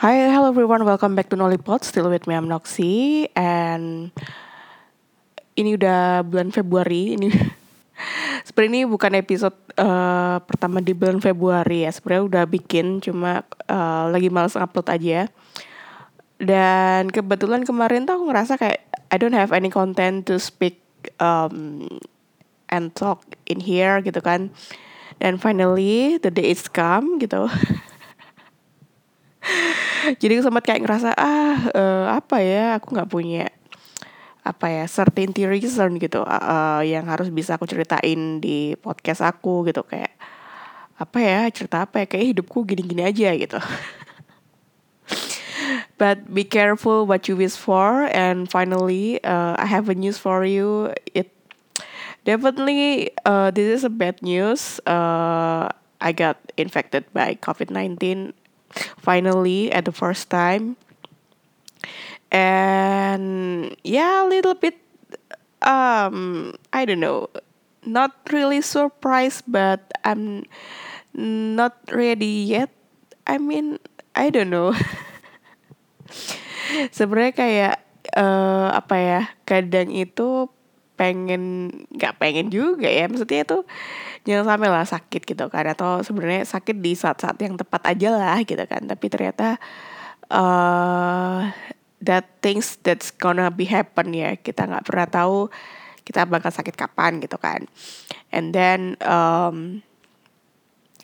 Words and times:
Hi, 0.00 0.32
hello 0.32 0.48
everyone. 0.48 0.80
Welcome 0.88 1.12
back 1.12 1.28
to 1.28 1.36
Nollipod. 1.36 1.84
Still 1.84 2.08
with 2.08 2.24
me, 2.24 2.32
I'm 2.32 2.48
Noxy. 2.48 3.28
And 3.36 4.08
ini 5.52 5.76
udah 5.76 6.24
bulan 6.24 6.56
Februari. 6.56 7.20
Ini 7.20 7.28
sebenarnya 8.48 8.70
ini 8.72 8.80
bukan 8.88 9.12
episode 9.20 9.60
uh, 9.76 10.40
pertama 10.40 10.80
di 10.80 10.96
bulan 10.96 11.20
Februari 11.20 11.84
ya. 11.84 11.92
Sebenarnya 11.92 12.24
udah 12.32 12.44
bikin, 12.48 13.04
cuma 13.04 13.44
uh, 13.68 14.08
lagi 14.08 14.32
males 14.32 14.56
upload 14.56 14.88
aja. 14.88 15.28
Dan 16.40 17.12
kebetulan 17.12 17.68
kemarin 17.68 18.08
tuh 18.08 18.16
aku 18.16 18.32
ngerasa 18.32 18.56
kayak 18.56 18.80
I 19.12 19.20
don't 19.20 19.36
have 19.36 19.52
any 19.52 19.68
content 19.68 20.24
to 20.32 20.40
speak 20.40 20.80
um, 21.20 21.84
and 22.72 22.96
talk 22.96 23.36
in 23.44 23.60
here 23.60 24.00
gitu 24.00 24.24
kan. 24.24 24.48
Dan 25.20 25.36
finally 25.36 26.16
the 26.16 26.32
day 26.32 26.56
is 26.56 26.72
come 26.72 27.20
gitu. 27.20 27.52
jadi 30.16 30.42
sempat 30.42 30.66
kayak 30.66 30.82
ngerasa 30.82 31.14
ah 31.14 31.58
uh, 31.74 32.06
apa 32.16 32.42
ya 32.42 32.80
aku 32.80 32.96
nggak 32.96 33.10
punya 33.10 33.46
apa 34.40 34.72
ya 34.72 34.84
certainty 34.88 35.44
reason 35.44 36.00
gitu 36.00 36.24
uh, 36.24 36.80
yang 36.80 37.04
harus 37.06 37.28
bisa 37.28 37.60
aku 37.60 37.68
ceritain 37.68 38.40
di 38.40 38.74
podcast 38.80 39.20
aku 39.20 39.68
gitu. 39.68 39.84
Kayak 39.84 40.16
apa 40.96 41.18
ya 41.20 41.48
cerita 41.52 41.84
apa 41.84 42.04
ya 42.04 42.06
kayak 42.08 42.26
hidupku 42.36 42.64
gini-gini 42.64 43.04
aja 43.04 43.32
gitu. 43.36 43.60
But 46.00 46.32
be 46.32 46.48
careful 46.48 47.04
what 47.04 47.28
you 47.28 47.36
wish 47.36 47.60
for 47.60 48.08
and 48.08 48.48
finally 48.48 49.20
uh, 49.20 49.60
I 49.60 49.68
have 49.68 49.92
a 49.92 49.96
news 49.96 50.16
for 50.16 50.48
you. 50.48 50.96
It 51.12 51.28
definitely 52.24 53.12
uh, 53.28 53.52
this 53.52 53.68
is 53.68 53.84
a 53.84 53.92
bad 53.92 54.24
news. 54.24 54.80
Uh, 54.88 55.68
I 56.00 56.16
got 56.16 56.40
infected 56.56 57.04
by 57.12 57.36
COVID-19 57.36 58.32
finally 58.98 59.72
at 59.72 59.84
the 59.84 59.94
first 59.94 60.30
time. 60.30 60.76
And 62.30 63.74
yeah 63.82 64.22
a 64.22 64.30
little 64.30 64.54
bit 64.54 64.78
um 65.66 66.54
i 66.72 66.86
don't 66.86 67.02
know. 67.02 67.28
Not 67.80 68.12
really 68.30 68.60
surprised 68.60 69.48
but 69.48 69.90
i'm 70.04 70.44
not 71.14 71.78
ready 71.90 72.46
yet. 72.46 72.70
I 73.26 73.38
mean 73.38 73.78
i 74.14 74.30
don't 74.30 74.50
know. 74.50 74.74
Sebenarnya 76.94 77.34
kayak 77.34 77.74
uh, 78.14 78.70
apa 78.74 78.96
ya 78.98 79.20
kadang 79.46 79.90
itu 79.90 80.50
pengen 80.94 81.72
nggak 81.90 82.20
pengen 82.20 82.52
juga 82.52 82.86
ya. 82.86 83.08
Maksudnya 83.08 83.42
itu 83.42 83.58
jangan 84.24 84.56
sampai 84.56 84.68
lah 84.68 84.84
sakit 84.84 85.22
gitu 85.24 85.44
kan 85.48 85.64
atau 85.72 86.04
sebenarnya 86.04 86.44
sakit 86.44 86.76
di 86.78 86.92
saat-saat 86.92 87.40
yang 87.40 87.56
tepat 87.56 87.82
aja 87.88 88.08
lah 88.12 88.38
gitu 88.44 88.60
kan. 88.68 88.84
Tapi 88.84 89.06
ternyata 89.08 89.56
uh, 90.28 91.48
that 92.04 92.28
things 92.44 92.76
that's 92.84 93.12
gonna 93.12 93.48
be 93.48 93.68
happen 93.68 94.12
ya 94.12 94.36
kita 94.36 94.68
nggak 94.68 94.84
pernah 94.84 95.06
tahu 95.08 95.38
kita 96.04 96.26
bakal 96.26 96.50
sakit 96.52 96.74
kapan 96.76 97.20
gitu 97.22 97.36
kan. 97.40 97.64
And 98.32 98.52
then 98.52 99.00
um, 99.04 99.84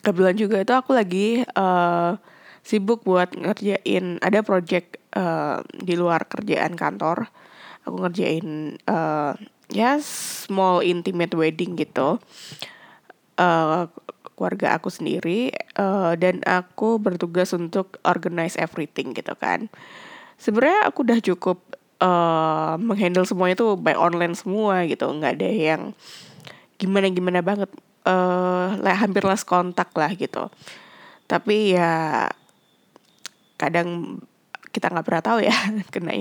kebetulan 0.05 0.37
juga 0.37 0.57
itu 0.61 0.73
aku 0.75 0.93
lagi 0.97 1.43
uh, 1.57 2.19
sibuk 2.67 3.07
buat 3.07 3.33
ngerjain 3.33 4.19
ada 4.21 4.43
project 4.43 4.99
uh, 5.15 5.63
di 5.73 5.95
luar 5.95 6.27
kerjaan 6.27 6.75
kantor. 6.75 7.31
Aku 7.87 8.03
ngerjain 8.03 8.77
uh, 8.91 9.39
ya 9.71 9.99
small 10.03 10.83
intimate 10.83 11.35
wedding 11.35 11.79
gitu 11.79 12.19
uh, 13.37 13.89
keluarga 14.37 14.77
aku 14.77 14.93
sendiri 14.93 15.49
uh, 15.81 16.13
dan 16.21 16.45
aku 16.45 17.01
bertugas 17.01 17.57
untuk 17.57 17.97
organize 18.05 18.61
everything 18.61 19.17
gitu 19.17 19.33
kan. 19.33 19.73
Sebenarnya 20.37 20.93
aku 20.93 21.09
udah 21.09 21.19
cukup 21.25 21.59
uh, 22.05 22.77
menghandle 22.77 23.25
semuanya 23.25 23.57
tuh 23.57 23.81
by 23.81 23.97
online 23.97 24.37
semua 24.37 24.85
gitu. 24.85 25.09
Nggak 25.09 25.41
ada 25.41 25.49
yang 25.49 25.83
gimana 26.77 27.09
gimana 27.09 27.41
banget 27.41 27.73
uh, 28.05 28.77
hampir 28.85 29.25
last 29.25 29.49
kontak 29.49 29.89
lah 29.97 30.13
gitu. 30.13 30.53
Tapi 31.25 31.73
ya 31.73 32.29
kadang 33.57 34.21
kita 34.69 34.93
nggak 34.93 35.07
pernah 35.09 35.25
tahu 35.25 35.39
ya 35.41 35.57
kena 35.95 36.13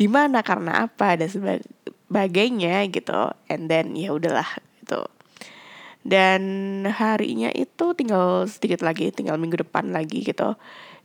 di 0.00 0.06
mana 0.08 0.40
karena 0.40 0.88
apa 0.88 1.20
dan 1.20 1.28
sebagainya 1.28 2.88
gitu. 2.88 3.28
And 3.52 3.68
then 3.68 3.92
ya 3.92 4.16
udahlah 4.16 4.48
gitu 4.80 5.04
dan 6.06 6.42
harinya 6.86 7.50
itu 7.50 7.90
tinggal 7.98 8.46
sedikit 8.46 8.86
lagi 8.86 9.10
tinggal 9.10 9.42
minggu 9.42 9.66
depan 9.66 9.90
lagi 9.90 10.22
gitu. 10.22 10.54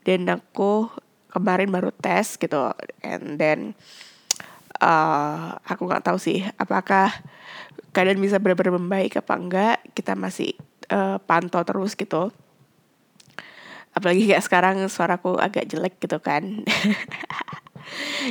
Dan 0.05 0.29
aku 0.29 0.93
kemarin 1.33 1.73
baru 1.73 1.89
tes 1.89 2.37
gitu. 2.37 2.69
And 3.01 3.41
then 3.41 3.73
uh, 4.77 5.57
aku 5.65 5.89
nggak 5.89 6.05
tahu 6.05 6.21
sih 6.21 6.45
apakah 6.61 7.09
keadaan 7.97 8.21
bisa 8.21 8.37
benar-benar 8.37 8.77
membaik 8.77 9.17
apa 9.17 9.33
enggak. 9.33 9.77
Kita 9.97 10.13
masih 10.13 10.53
uh, 10.93 11.17
pantau 11.25 11.65
terus 11.65 11.97
gitu. 11.97 12.29
Apalagi 13.97 14.29
kayak 14.29 14.45
sekarang 14.45 14.85
suaraku 14.85 15.41
agak 15.41 15.65
jelek 15.65 15.97
gitu 15.97 16.21
kan. 16.21 16.45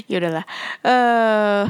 Ya 0.09 0.23
udahlah. 0.23 0.47
Uh, 0.87 1.65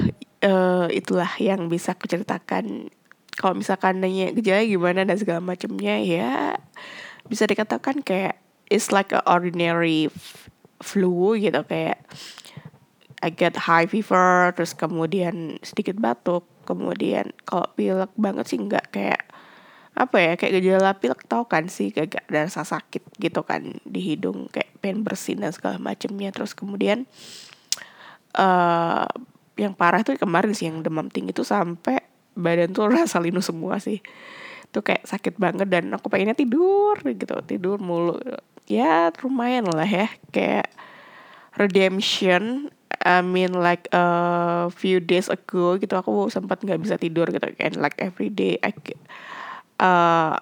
uh, 0.45 0.87
itulah 0.93 1.33
yang 1.43 1.67
bisa 1.67 1.97
aku 1.97 2.07
ceritakan 2.07 2.93
kalau 3.41 3.57
misalkan 3.57 4.05
nanya 4.05 4.37
gejala 4.37 4.69
gimana 4.69 5.09
dan 5.09 5.17
segala 5.17 5.41
macamnya 5.41 5.97
ya 6.05 6.61
bisa 7.25 7.49
dikatakan 7.49 8.05
kayak 8.05 8.37
it's 8.69 8.93
like 8.93 9.17
a 9.17 9.25
ordinary 9.25 10.13
flu 10.85 11.33
gitu 11.41 11.65
kayak 11.65 12.05
I 13.25 13.33
get 13.33 13.57
high 13.65 13.89
fever 13.89 14.53
terus 14.53 14.77
kemudian 14.77 15.57
sedikit 15.65 15.97
batuk 15.97 16.45
kemudian 16.69 17.33
kalau 17.49 17.65
pilek 17.73 18.13
banget 18.21 18.45
sih 18.53 18.61
nggak 18.61 18.93
kayak 18.93 19.25
apa 19.97 20.17
ya 20.21 20.33
kayak 20.37 20.61
gejala 20.61 20.97
pilek 21.01 21.25
tau 21.25 21.49
kan 21.49 21.69
sih 21.73 21.93
kayak 21.97 22.29
ada 22.29 22.45
rasa 22.45 22.65
sakit 22.65 23.21
gitu 23.21 23.41
kan 23.45 23.81
di 23.89 24.01
hidung 24.01 24.53
kayak 24.53 24.69
pengen 24.85 25.01
bersin 25.01 25.41
dan 25.41 25.53
segala 25.53 25.81
macemnya 25.81 26.29
terus 26.29 26.53
kemudian 26.53 27.09
uh, 28.37 29.09
yang 29.61 29.77
parah 29.77 30.01
tuh 30.01 30.17
kemarin 30.17 30.53
sih 30.57 30.69
yang 30.69 30.81
demam 30.81 31.09
tinggi 31.09 31.37
tuh 31.37 31.45
sampai 31.45 32.10
badan 32.37 32.75
tuh 32.75 32.91
rasa 32.95 33.19
linu 33.23 33.41
semua 33.43 33.79
sih. 33.83 34.03
Tuh 34.71 34.87
kayak 34.87 35.07
sakit 35.07 35.35
banget 35.39 35.67
dan 35.67 35.91
aku 35.91 36.07
pengennya 36.07 36.39
tidur 36.39 36.99
gitu. 37.03 37.35
Tidur 37.47 37.77
mulu. 37.83 38.19
Ya 38.71 39.11
lumayan 39.23 39.67
lah 39.71 39.89
ya. 39.89 40.07
Kayak 40.31 40.71
redemption 41.59 42.71
I 43.01 43.25
mean 43.25 43.57
like 43.57 43.89
a 43.97 44.69
few 44.69 45.01
days 45.01 45.33
ago 45.33 45.81
gitu 45.81 45.97
aku 45.97 46.29
sempat 46.29 46.61
nggak 46.61 46.85
bisa 46.85 47.01
tidur 47.01 47.33
gitu 47.33 47.49
kan. 47.57 47.73
Like 47.81 47.97
every 47.97 48.29
day 48.29 48.61
I 48.61 48.77
uh, 49.81 50.37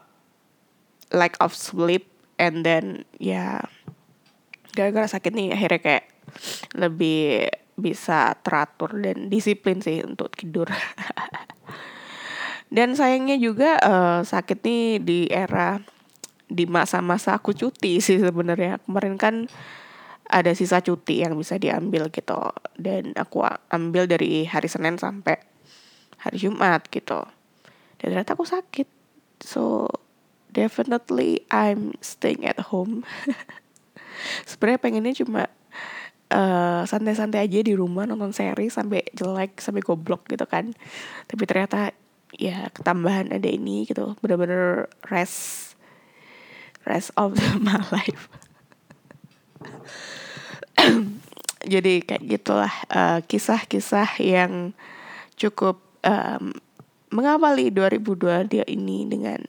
lack 1.15 1.39
of 1.39 1.55
sleep 1.55 2.11
and 2.37 2.67
then 2.67 3.07
ya 3.23 3.63
gara-gara 4.75 5.07
sakit 5.07 5.33
nih 5.35 5.55
akhirnya 5.55 5.81
kayak 5.81 6.05
lebih 6.75 7.51
bisa 7.79 8.35
teratur 8.43 8.99
dan 8.99 9.31
disiplin 9.31 9.79
sih 9.79 10.03
untuk 10.03 10.35
tidur. 10.35 10.67
Dan 12.69 12.93
sayangnya 12.93 13.41
juga 13.41 13.81
uh, 13.81 14.21
sakit 14.21 14.61
nih 14.61 15.01
di 15.01 15.21
era 15.33 15.81
di 16.49 16.69
masa-masa 16.69 17.37
aku 17.37 17.57
cuti 17.57 18.03
sih 18.05 18.21
sebenarnya. 18.21 18.83
Kemarin 18.85 19.17
kan 19.17 19.35
ada 20.29 20.53
sisa 20.53 20.85
cuti 20.85 21.25
yang 21.25 21.33
bisa 21.41 21.57
diambil 21.57 22.13
gitu. 22.13 22.37
Dan 22.77 23.17
aku 23.17 23.41
ambil 23.73 24.05
dari 24.05 24.45
hari 24.45 24.69
Senin 24.69 25.01
sampai 25.01 25.41
hari 26.21 26.37
Jumat 26.37 26.85
gitu. 26.93 27.25
Dan 27.97 28.13
ternyata 28.13 28.37
aku 28.37 28.45
sakit. 28.45 28.89
So 29.41 29.89
definitely 30.53 31.49
I'm 31.49 31.97
staying 32.05 32.45
at 32.45 32.69
home. 32.69 33.09
Sebenarnya 34.51 34.81
pengennya 34.83 35.15
cuma 35.25 35.49
eh, 36.29 36.83
santai-santai 36.85 37.49
aja 37.49 37.61
di 37.65 37.75
rumah 37.77 38.05
nonton 38.05 38.33
seri 38.33 38.69
sampai 38.69 39.05
jelek 39.17 39.61
sampai 39.61 39.83
goblok 39.85 40.29
gitu 40.29 40.45
kan. 40.45 40.73
Tapi 41.29 41.43
ternyata 41.49 41.93
ya 42.37 42.69
ketambahan 42.73 43.33
ada 43.33 43.49
ini 43.49 43.89
gitu 43.89 44.13
bener-bener 44.21 44.93
rest 45.09 45.73
rest 46.85 47.13
of 47.17 47.37
my 47.65 47.81
life. 47.93 48.29
Jadi 51.73 52.07
kayak 52.07 52.25
gitulah 52.25 52.73
uh, 52.89 53.21
kisah-kisah 53.27 54.23
yang 54.23 54.73
cukup 55.35 55.83
um, 56.07 56.55
mengawali 57.11 57.73
2022 57.73 58.69
ini 58.69 59.09
dengan 59.09 59.41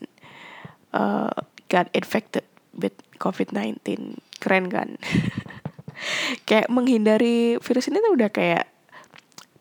uh, 0.95 1.31
got 1.69 1.87
infected 1.93 2.43
with 2.73 2.95
COVID-19. 3.21 4.17
Keren 4.39 4.65
kan? 4.71 4.95
kayak 6.47 6.67
menghindari 6.71 7.57
virus 7.59 7.89
ini 7.91 7.99
tuh 7.99 8.13
udah 8.15 8.29
kayak 8.31 8.65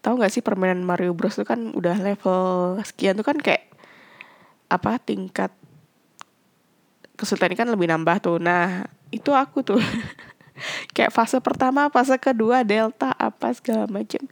tahu 0.02 0.18
nggak 0.22 0.32
sih 0.32 0.42
permainan 0.44 0.86
Mario 0.86 1.12
Bros 1.12 1.36
tuh 1.36 1.44
kan 1.44 1.74
udah 1.74 1.98
level 1.98 2.78
sekian 2.86 3.18
tuh 3.18 3.26
kan 3.26 3.38
kayak 3.38 3.66
apa 4.68 5.00
tingkat 5.00 5.50
kesulitan 7.18 7.58
kan 7.58 7.68
lebih 7.68 7.90
nambah 7.90 8.22
tuh. 8.22 8.38
Nah, 8.38 8.86
itu 9.10 9.34
aku 9.34 9.66
tuh 9.66 9.82
kayak 10.94 11.10
fase 11.10 11.42
pertama 11.42 11.90
fase 11.90 12.14
kedua 12.20 12.62
delta 12.62 13.10
apa 13.18 13.50
segala 13.54 13.90
macam 13.90 14.22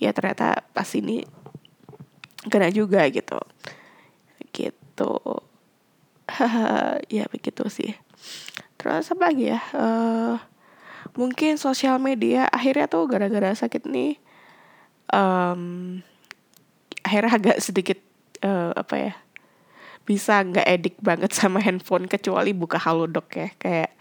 ya 0.00 0.12
ternyata 0.12 0.64
pas 0.76 0.88
ini 0.92 1.24
kena 2.52 2.68
juga 2.68 3.08
gitu. 3.08 3.40
Gitu. 4.52 5.14
Ya 7.10 7.26
begitu 7.26 7.66
sih. 7.66 7.98
Terus 8.78 9.10
apa 9.10 9.34
lagi 9.34 9.50
ya? 9.50 9.60
Uh, 9.74 10.38
mungkin 11.20 11.60
sosial 11.60 12.00
media 12.00 12.48
akhirnya 12.48 12.88
tuh 12.88 13.04
gara-gara 13.04 13.52
sakit 13.52 13.84
nih 13.84 14.16
um, 15.12 16.00
akhirnya 17.04 17.36
agak 17.36 17.56
sedikit 17.60 18.00
uh, 18.40 18.72
apa 18.72 18.94
ya 18.96 19.12
bisa 20.10 20.42
nggak 20.42 20.66
edik 20.66 20.96
banget 20.98 21.30
sama 21.30 21.62
handphone 21.62 22.10
kecuali 22.10 22.50
buka 22.50 22.82
halodoc 22.82 23.30
ya. 23.30 23.48
Kayak 23.62 23.94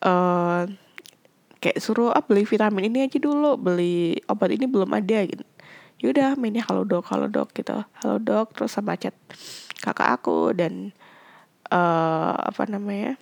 uh, 0.00 0.64
kayak 1.60 1.78
suruh 1.82 2.14
ah 2.16 2.24
beli 2.24 2.48
vitamin 2.48 2.88
ini 2.88 3.04
aja 3.04 3.18
dulu 3.20 3.60
beli 3.60 4.16
obat 4.30 4.56
ini 4.56 4.64
belum 4.64 4.88
ada 4.96 5.28
gitu. 5.28 5.44
Yaudah 6.00 6.38
mainnya 6.40 6.64
halodoc 6.64 7.04
halodoc 7.12 7.52
gitu. 7.52 7.76
Halodoc 8.00 8.56
terus 8.56 8.72
sama 8.72 8.96
chat 8.96 9.12
kakak 9.84 10.16
aku 10.16 10.56
dan 10.56 10.96
uh, 11.68 12.34
apa 12.48 12.64
namanya 12.64 13.20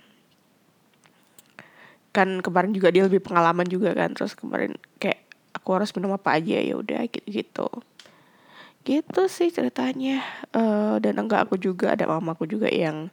kan 2.17 2.41
kemarin 2.41 2.73
juga 2.73 2.89
dia 2.89 3.05
lebih 3.05 3.21
pengalaman 3.21 3.69
juga 3.69 3.93
kan. 3.93 4.17
Terus 4.17 4.33
kemarin 4.33 4.73
kayak 4.97 5.21
aku 5.53 5.69
harus 5.77 5.93
minum 5.93 6.17
apa 6.17 6.41
aja 6.41 6.57
ya 6.57 6.81
udah 6.81 7.05
gitu 7.13 7.29
gitu 7.29 7.69
gitu 8.87 9.23
sih 9.27 9.53
ceritanya. 9.53 10.23
Uh, 10.55 10.97
dan 11.03 11.21
enggak 11.21 11.51
aku 11.51 11.61
juga 11.61 11.93
ada 11.93 12.09
mamaku 12.09 12.49
juga 12.49 12.71
yang 12.73 13.13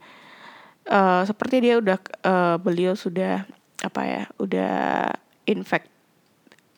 uh, 0.87 1.25
seperti 1.27 1.65
dia 1.65 1.81
udah 1.81 1.97
uh, 2.23 2.55
beliau 2.61 2.93
sudah 2.95 3.43
apa 3.83 4.01
ya 4.07 4.23
udah 4.39 5.11
infect 5.43 5.91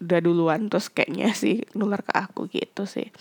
udah 0.01 0.19
duluan 0.23 0.67
terus 0.71 0.89
kayaknya 0.89 1.31
sih 1.37 1.61
nular 1.77 2.01
ke 2.01 2.13
aku 2.15 2.47
gitu 2.49 2.87
sih. 2.87 3.11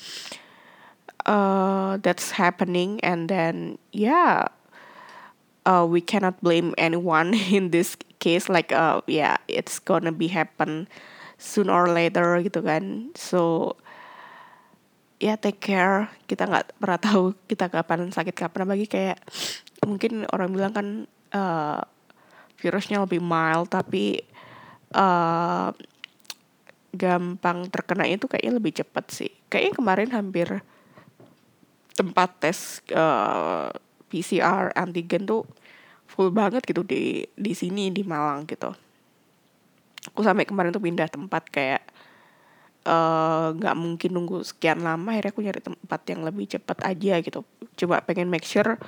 Uh, 1.24 1.96
that's 2.04 2.36
happening 2.36 3.00
and 3.00 3.32
then 3.32 3.80
yeah 3.96 4.44
uh, 5.64 5.84
we 5.88 6.00
cannot 6.00 6.36
blame 6.40 6.76
anyone 6.78 7.34
in 7.56 7.72
this 7.72 7.96
case 8.24 8.48
like 8.48 8.72
uh 8.72 9.04
yeah 9.04 9.36
it's 9.44 9.76
gonna 9.76 10.08
be 10.08 10.32
happen 10.32 10.88
soon 11.36 11.68
or 11.68 11.92
later 11.92 12.40
gitu 12.40 12.64
kan. 12.64 13.12
So 13.12 13.76
ya 15.20 15.34
yeah, 15.34 15.36
take 15.36 15.60
care. 15.60 16.08
Kita 16.24 16.48
nggak 16.48 16.80
pernah 16.80 16.96
tahu 16.96 17.36
kita 17.44 17.68
kapan 17.68 18.08
sakit 18.08 18.32
kapan. 18.32 18.64
Bagi 18.64 18.88
kayak 18.88 19.20
mungkin 19.84 20.24
orang 20.32 20.48
bilang 20.56 20.72
kan 20.72 20.88
uh, 21.36 21.84
virusnya 22.56 23.04
lebih 23.04 23.20
mild 23.20 23.68
tapi 23.68 24.24
uh, 24.96 25.68
gampang 26.94 27.68
terkena 27.68 28.08
itu 28.08 28.24
kayaknya 28.24 28.56
lebih 28.56 28.72
cepat 28.80 29.04
sih. 29.12 29.32
Kayaknya 29.52 29.72
kemarin 29.76 30.10
hampir 30.16 30.48
tempat 31.94 32.30
tes 32.40 32.80
uh, 32.90 33.70
PCR 34.08 34.72
antigen 34.74 35.26
tuh 35.26 35.46
full 36.14 36.30
banget 36.30 36.62
gitu 36.62 36.86
di 36.86 37.26
di 37.34 37.52
sini 37.58 37.90
di 37.90 38.06
Malang 38.06 38.46
gitu. 38.46 38.70
Aku 40.14 40.22
sampai 40.22 40.46
kemarin 40.46 40.70
tuh 40.70 40.78
pindah 40.78 41.10
tempat 41.10 41.42
kayak 41.50 41.82
eh, 42.86 43.46
nggak 43.58 43.74
uh, 43.74 43.78
mungkin 43.78 44.10
nunggu 44.14 44.46
sekian 44.46 44.86
lama 44.86 45.10
akhirnya 45.10 45.32
aku 45.34 45.40
nyari 45.42 45.60
tempat 45.64 46.00
yang 46.06 46.20
lebih 46.22 46.46
cepat 46.54 46.78
aja 46.86 47.18
gitu. 47.18 47.42
Coba 47.74 48.06
pengen 48.06 48.30
make 48.30 48.46
sure 48.46 48.78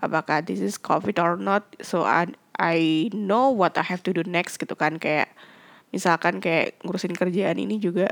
apakah 0.00 0.40
this 0.40 0.64
is 0.64 0.80
covid 0.80 1.20
or 1.20 1.36
not 1.36 1.68
so 1.84 2.08
I 2.08 2.32
I 2.56 3.10
know 3.12 3.52
what 3.52 3.76
I 3.76 3.84
have 3.84 4.00
to 4.08 4.16
do 4.16 4.24
next 4.24 4.56
gitu 4.56 4.72
kan. 4.72 4.96
Kayak 4.96 5.28
misalkan 5.92 6.40
kayak 6.40 6.80
ngurusin 6.80 7.12
kerjaan 7.12 7.60
ini 7.60 7.76
juga 7.76 8.08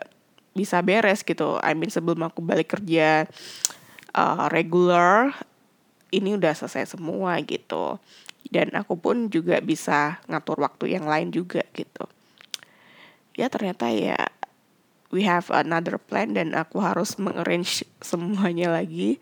bisa 0.53 0.85
beres 0.85 1.25
gitu. 1.25 1.57
I 1.65 1.73
mean 1.73 1.89
sebelum 1.89 2.21
aku 2.29 2.45
balik 2.45 2.77
kerja 2.77 3.25
uh, 4.13 4.47
regular 4.53 5.33
ini 6.13 6.37
udah 6.37 6.53
selesai 6.53 6.95
semua 6.95 7.41
gitu. 7.43 7.97
Dan 8.53 8.77
aku 8.77 9.01
pun 9.01 9.33
juga 9.33 9.59
bisa 9.65 10.21
ngatur 10.29 10.61
waktu 10.61 10.93
yang 10.95 11.09
lain 11.09 11.33
juga 11.33 11.65
gitu. 11.73 12.05
Ya 13.33 13.49
ternyata 13.49 13.89
ya 13.89 14.29
we 15.09 15.25
have 15.25 15.49
another 15.49 15.97
plan 15.97 16.37
dan 16.37 16.53
aku 16.53 16.85
harus 16.85 17.17
mengarrange 17.17 17.89
semuanya 18.05 18.69
lagi. 18.69 19.17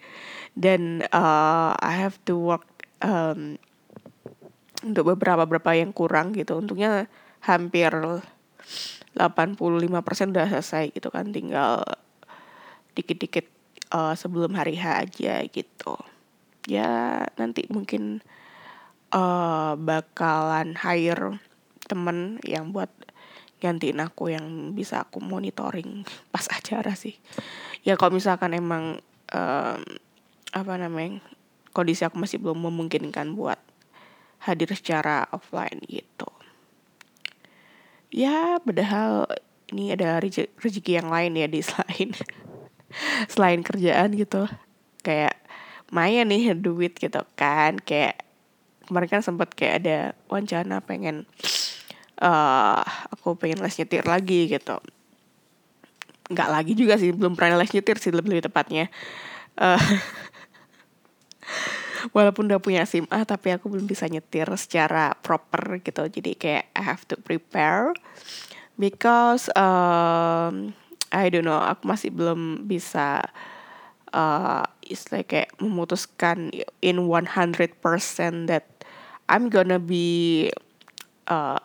Dan 0.59 1.07
uh, 1.15 1.79
I 1.79 1.95
have 1.95 2.19
to 2.27 2.35
work 2.35 2.67
um, 3.07 3.55
untuk 4.83 5.15
beberapa 5.15 5.47
beberapa 5.47 5.79
yang 5.79 5.95
kurang 5.95 6.35
gitu. 6.35 6.59
Untungnya 6.59 7.07
hampir 7.47 7.95
85% 9.15 10.35
udah 10.35 10.47
selesai 10.51 10.91
gitu 10.91 11.07
kan. 11.15 11.31
Tinggal 11.31 11.87
dikit-dikit 12.99 13.47
uh, 13.95 14.19
sebelum 14.19 14.59
hari 14.59 14.75
H 14.75 15.07
aja 15.07 15.39
gitu 15.47 16.10
ya 16.69 17.25
nanti 17.41 17.65
mungkin 17.73 18.21
uh, 19.15 19.75
bakalan 19.77 20.77
hire 20.77 21.41
temen 21.87 22.39
yang 22.47 22.71
buat 22.71 22.91
gantiin 23.61 24.01
aku 24.01 24.33
yang 24.33 24.73
bisa 24.73 25.05
aku 25.05 25.21
monitoring 25.21 26.03
pas 26.33 26.47
acara 26.49 26.97
sih. 26.97 27.17
Ya 27.85 27.97
kalau 27.97 28.17
misalkan 28.17 28.57
emang 28.57 29.01
um, 29.33 29.81
apa 30.51 30.73
namanya 30.77 31.23
kondisi 31.71 32.03
aku 32.03 32.19
masih 32.19 32.43
belum 32.43 32.67
memungkinkan 32.67 33.37
buat 33.37 33.61
hadir 34.43 34.73
secara 34.73 35.29
offline 35.31 35.81
gitu. 35.87 36.27
Ya 38.11 38.59
padahal 38.59 39.31
ini 39.71 39.95
ada 39.95 40.19
rezeki 40.59 40.99
yang 40.99 41.09
lain 41.13 41.39
ya 41.39 41.47
di 41.47 41.61
selain 41.69 42.11
selain 43.31 43.61
kerjaan 43.63 44.17
gitu. 44.17 44.51
Kayak 45.01 45.40
Maya 45.91 46.23
nih 46.25 46.55
duit 46.65 46.97
gitu 46.97 47.23
kan. 47.35 47.79
Kayak 47.83 48.23
kemarin 48.87 49.11
kan 49.11 49.23
sempat 49.23 49.55
kayak 49.55 49.75
ada 49.85 49.99
wacana 50.27 50.83
pengen 50.83 51.27
uh, 52.19 52.83
aku 53.15 53.39
pengen 53.39 53.63
les 53.63 53.77
nyetir 53.79 54.07
lagi 54.07 54.51
gitu. 54.51 54.79
Nggak 56.31 56.49
lagi 56.51 56.73
juga 56.79 56.95
sih 56.99 57.11
belum 57.11 57.35
pernah 57.35 57.59
les 57.59 57.71
nyetir 57.71 57.99
sih 57.99 58.15
lebih, 58.15 58.39
lebih 58.39 58.51
tepatnya. 58.51 58.87
Uh, 59.59 59.79
walaupun 62.17 62.49
udah 62.49 62.63
punya 62.63 62.87
SIM 62.89 63.05
A 63.13 63.27
tapi 63.29 63.53
aku 63.53 63.69
belum 63.69 63.85
bisa 63.85 64.07
nyetir 64.07 64.49
secara 64.57 65.15
proper 65.21 65.83
gitu. 65.83 66.07
Jadi 66.07 66.39
kayak 66.39 66.65
I 66.75 66.83
have 66.83 67.05
to 67.11 67.19
prepare 67.21 67.93
because 68.81 69.53
um, 69.59 70.73
I 71.11 71.29
don't 71.29 71.45
know 71.45 71.59
aku 71.59 71.85
masih 71.91 72.15
belum 72.15 72.65
bisa 72.71 73.27
uh, 74.15 74.67
istilah 74.85 75.25
kayak 75.27 75.55
memutuskan 75.63 76.51
in 76.83 77.07
100% 77.07 77.79
that 78.51 78.67
I'm 79.31 79.47
gonna 79.47 79.79
be 79.79 80.51
uh, 81.31 81.61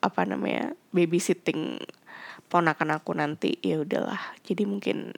apa 0.00 0.20
namanya 0.24 0.76
babysitting 0.92 1.80
ponakan 2.52 3.00
aku 3.00 3.16
nanti 3.16 3.56
ya 3.64 3.80
udahlah. 3.80 4.20
Jadi 4.44 4.68
mungkin 4.68 5.16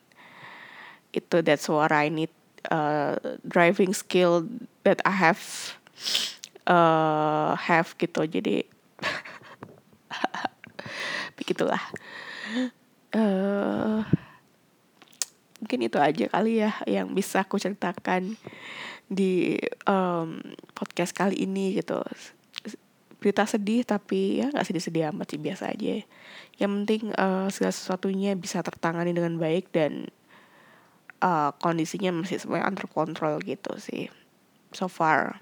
itu 1.13 1.37
that's 1.43 1.67
what 1.67 1.91
I 1.91 2.13
need 2.13 2.31
uh, 2.71 3.19
driving 3.43 3.97
skill 3.97 4.47
that 4.87 5.03
I 5.03 5.15
have 5.17 5.43
uh, 6.69 7.59
have 7.59 7.99
gitu. 7.99 8.29
Jadi 8.29 8.69
begitulah. 11.41 11.83
Uh, 13.13 14.07
mungkin 15.63 15.87
itu 15.87 16.03
aja 16.03 16.27
kali 16.27 16.59
ya 16.59 16.75
yang 16.91 17.15
bisa 17.15 17.47
aku 17.47 17.55
ceritakan 17.55 18.35
di 19.07 19.55
um, 19.87 20.43
podcast 20.75 21.15
kali 21.15 21.39
ini 21.39 21.79
gitu. 21.79 22.03
Berita 23.23 23.47
sedih 23.47 23.87
tapi 23.87 24.43
ya 24.43 24.51
nggak 24.51 24.67
sedih-sedih 24.67 25.15
amat 25.15 25.31
sih 25.31 25.39
biasa 25.39 25.71
aja. 25.71 26.03
Yang 26.59 26.71
penting 26.75 27.03
uh, 27.15 27.47
segala 27.55 27.71
sesuatunya 27.71 28.35
bisa 28.35 28.59
tertangani 28.67 29.15
dengan 29.15 29.39
baik 29.39 29.71
dan 29.71 30.11
uh, 31.23 31.55
kondisinya 31.63 32.11
masih 32.11 32.43
semuanya 32.43 32.67
under 32.67 32.91
control 32.91 33.39
gitu 33.47 33.79
sih 33.79 34.11
so 34.75 34.91
far. 34.91 35.39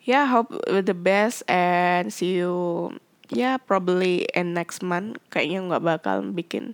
Yeah 0.00 0.24
hope 0.24 0.56
the 0.64 0.96
best 0.96 1.44
and 1.44 2.08
see 2.08 2.40
you 2.40 2.88
yeah 3.28 3.60
probably 3.60 4.24
in 4.32 4.56
next 4.56 4.80
month. 4.80 5.20
Kayaknya 5.28 5.58
nggak 5.68 5.84
bakal 5.84 6.16
bikin 6.32 6.72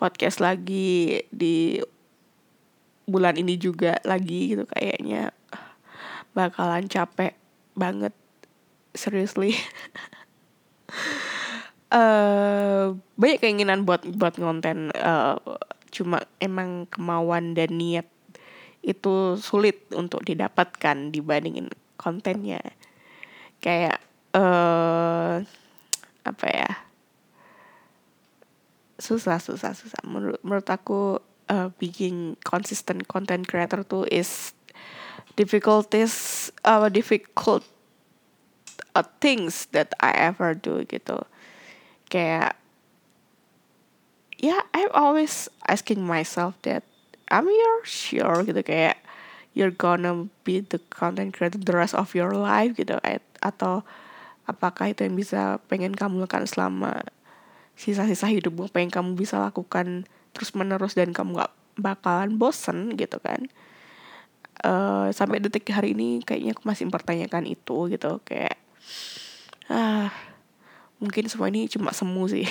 podcast 0.00 0.40
lagi 0.40 1.20
di 1.28 1.76
bulan 3.04 3.36
ini 3.36 3.60
juga 3.60 4.00
lagi 4.08 4.56
gitu 4.56 4.64
kayaknya 4.64 5.36
bakalan 6.32 6.88
capek 6.88 7.36
banget. 7.76 8.16
Seriously. 8.96 9.54
Uh, 11.92 12.96
banyak 13.20 13.38
keinginan 13.44 13.84
buat 13.84 14.02
buat 14.16 14.34
konten 14.40 14.88
uh, 14.96 15.36
cuma 15.92 16.24
emang 16.40 16.88
kemauan 16.88 17.52
dan 17.52 17.76
niat 17.76 18.08
itu 18.80 19.36
sulit 19.36 19.84
untuk 19.92 20.24
didapatkan 20.24 21.12
dibandingin 21.12 21.68
kontennya. 22.00 22.64
Kayak 23.60 24.00
uh, 24.32 25.44
apa 26.24 26.46
ya 26.48 26.89
susah 29.00 29.40
susah 29.40 29.72
susah. 29.72 30.00
Menurut 30.04 30.38
menurut 30.44 30.68
aku 30.68 31.18
uh, 31.48 31.68
being 31.80 32.36
consistent 32.46 33.08
content 33.08 33.48
creator 33.48 33.82
tuh 33.82 34.06
is 34.12 34.52
difficulties 35.34 36.48
uh, 36.62 36.86
difficult 36.92 37.64
uh, 38.94 39.04
things 39.18 39.66
that 39.72 39.96
I 39.98 40.14
ever 40.30 40.54
do 40.54 40.84
gitu. 40.86 41.24
Kayak 42.12 42.54
ya 44.40 44.56
yeah, 44.56 44.62
I'm 44.72 44.92
always 44.92 45.48
asking 45.68 46.04
myself 46.04 46.56
that 46.62 46.84
I'm 47.32 47.48
you 47.48 47.82
sure? 47.88 48.44
Gitu 48.44 48.62
kayak 48.62 49.00
you're 49.56 49.74
gonna 49.74 50.30
be 50.46 50.62
the 50.62 50.78
content 50.92 51.34
creator 51.34 51.58
the 51.58 51.74
rest 51.74 51.96
of 51.96 52.14
your 52.14 52.36
life 52.36 52.78
gitu. 52.78 53.00
Atau 53.42 53.82
apakah 54.46 54.90
itu 54.90 55.06
yang 55.06 55.14
bisa 55.14 55.62
pengen 55.70 55.94
kamu 55.94 56.26
lakukan 56.26 56.46
selama 56.50 57.06
sisa-sisa 57.80 58.28
hidupmu 58.28 58.68
pengen 58.68 58.92
kamu 58.92 59.16
bisa 59.16 59.40
lakukan 59.40 60.04
terus 60.36 60.52
menerus 60.52 60.92
dan 60.92 61.16
kamu 61.16 61.40
gak 61.40 61.52
bakalan 61.80 62.36
bosen 62.36 62.92
gitu 63.00 63.16
kan. 63.24 63.48
Uh, 64.60 65.08
sampai 65.16 65.40
detik 65.40 65.64
hari 65.72 65.96
ini 65.96 66.20
kayaknya 66.20 66.52
aku 66.52 66.68
masih 66.68 66.84
mempertanyakan 66.92 67.48
itu 67.48 67.88
gitu. 67.88 68.20
Kayak 68.28 68.60
ah 69.72 70.12
mungkin 71.00 71.32
semua 71.32 71.48
ini 71.48 71.64
cuma 71.72 71.96
semu 71.96 72.28
sih. 72.28 72.44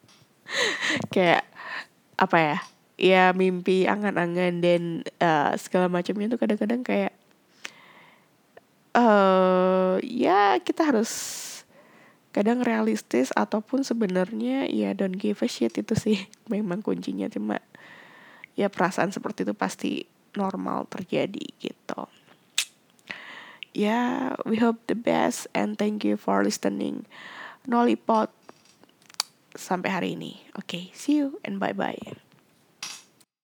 Kayak 1.14 1.44
apa 2.16 2.36
ya 2.40 2.56
ya 3.02 3.24
mimpi 3.36 3.84
angan-angan 3.84 4.64
dan 4.64 4.82
uh, 5.20 5.52
segala 5.60 5.88
macamnya 5.88 6.30
tuh 6.30 6.38
kadang-kadang 6.38 6.84
kayak 6.84 7.12
uh, 8.94 9.96
ya 10.04 10.60
kita 10.60 10.86
harus 10.86 11.10
kadang 12.32 12.64
realistis 12.64 13.30
ataupun 13.36 13.84
sebenarnya 13.84 14.64
ya 14.68 14.96
don't 14.96 15.20
give 15.20 15.44
a 15.44 15.48
shit 15.48 15.76
itu 15.76 15.94
sih 15.94 16.18
memang 16.52 16.80
kuncinya 16.80 17.28
cuma 17.28 17.60
ya 18.56 18.72
perasaan 18.72 19.12
seperti 19.12 19.44
itu 19.44 19.54
pasti 19.56 19.92
normal 20.36 20.88
terjadi 20.88 21.44
gitu 21.60 22.08
yeah, 23.74 24.36
we 24.44 24.56
hope 24.56 24.86
the 24.86 24.94
best 24.94 25.48
and 25.54 25.76
thank 25.76 26.04
you 26.04 26.16
for 26.16 26.44
listening. 26.44 27.08
Nolipot 27.68 28.30
sampai 29.56 29.90
hari 29.92 30.08
ini. 30.16 30.40
Oke, 30.56 30.64
okay, 30.64 30.84
see 30.92 31.20
you 31.20 31.40
and 31.44 31.60
bye 31.60 31.76
bye. 31.76 32.31